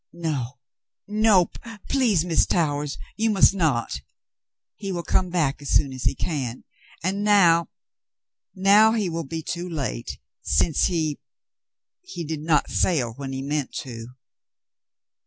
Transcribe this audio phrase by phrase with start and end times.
[0.11, 0.57] "No,
[1.05, 1.51] no.
[1.87, 2.47] Please, Mrs.
[2.47, 4.01] Towers, you must not.
[4.75, 6.63] He will come back as soon as he can;
[7.03, 7.69] and now—
[8.71, 11.19] now— he will be too late, since he—
[12.13, 14.07] he did not sail when he meant to."